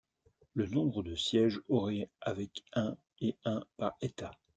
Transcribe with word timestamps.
Le 0.55 0.65
nombre 0.65 1.03
de 1.03 1.15
sièges 1.15 1.61
aurait 1.69 2.09
avec 2.21 2.63
un 2.73 2.97
et 3.19 3.37
un 3.45 3.63
par 3.77 3.93
État. 4.01 4.31